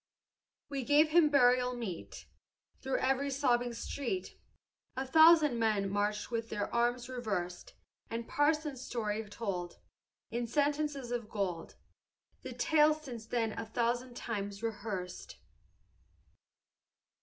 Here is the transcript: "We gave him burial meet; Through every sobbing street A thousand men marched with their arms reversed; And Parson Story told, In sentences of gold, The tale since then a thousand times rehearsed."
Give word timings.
"We 0.67 0.83
gave 0.83 1.09
him 1.09 1.29
burial 1.29 1.75
meet; 1.75 2.25
Through 2.81 2.97
every 3.01 3.29
sobbing 3.29 3.71
street 3.75 4.35
A 4.97 5.05
thousand 5.05 5.59
men 5.59 5.91
marched 5.91 6.31
with 6.31 6.49
their 6.49 6.73
arms 6.73 7.07
reversed; 7.07 7.75
And 8.09 8.27
Parson 8.27 8.75
Story 8.77 9.23
told, 9.29 9.77
In 10.31 10.47
sentences 10.47 11.11
of 11.11 11.29
gold, 11.29 11.75
The 12.41 12.51
tale 12.53 12.95
since 12.95 13.27
then 13.27 13.51
a 13.55 13.63
thousand 13.67 14.15
times 14.15 14.63
rehearsed." 14.63 15.37